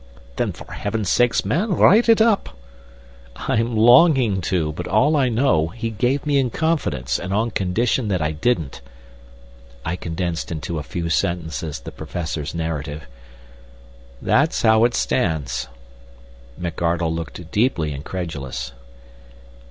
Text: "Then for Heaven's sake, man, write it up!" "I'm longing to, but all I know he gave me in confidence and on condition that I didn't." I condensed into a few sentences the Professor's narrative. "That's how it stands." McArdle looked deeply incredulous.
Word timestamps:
"Then 0.37 0.51
for 0.51 0.71
Heaven's 0.71 1.09
sake, 1.09 1.45
man, 1.45 1.75
write 1.77 2.09
it 2.09 2.21
up!" 2.21 2.57
"I'm 3.35 3.77
longing 3.77 4.41
to, 4.41 4.71
but 4.73 4.87
all 4.87 5.15
I 5.15 5.29
know 5.29 5.67
he 5.67 5.91
gave 5.91 6.25
me 6.25 6.39
in 6.39 6.49
confidence 6.49 7.19
and 7.19 7.31
on 7.31 7.51
condition 7.51 8.07
that 8.07 8.19
I 8.19 8.31
didn't." 8.31 8.81
I 9.85 9.95
condensed 9.95 10.51
into 10.51 10.79
a 10.79 10.81
few 10.81 11.07
sentences 11.11 11.79
the 11.81 11.91
Professor's 11.91 12.55
narrative. 12.55 13.03
"That's 14.19 14.63
how 14.63 14.85
it 14.85 14.95
stands." 14.95 15.67
McArdle 16.59 17.13
looked 17.13 17.51
deeply 17.51 17.91
incredulous. 17.93 18.71